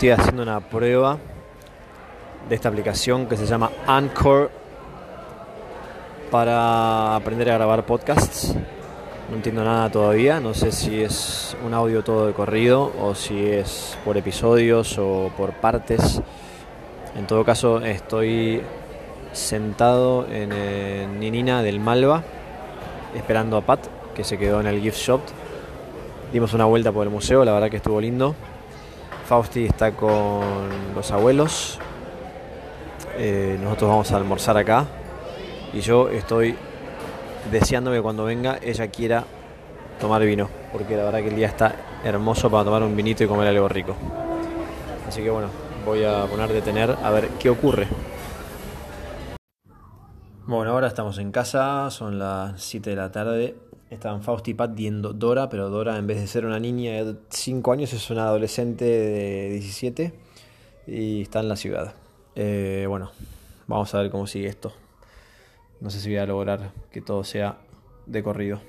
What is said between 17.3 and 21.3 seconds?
caso, estoy sentado en el